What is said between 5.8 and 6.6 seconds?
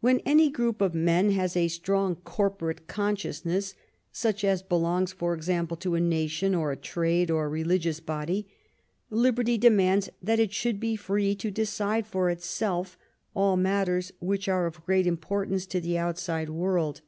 a nation